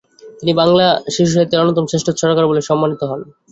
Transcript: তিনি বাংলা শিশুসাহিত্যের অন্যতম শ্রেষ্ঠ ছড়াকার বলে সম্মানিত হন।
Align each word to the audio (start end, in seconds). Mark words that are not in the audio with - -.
তিনি 0.39 0.51
বাংলা 0.55 0.85
শিশুসাহিত্যের 1.13 1.61
অন্যতম 1.61 1.85
শ্রেষ্ঠ 1.87 2.07
ছড়াকার 2.11 2.45
বলে 2.47 2.61
সম্মানিত 2.69 3.01
হন। 3.03 3.21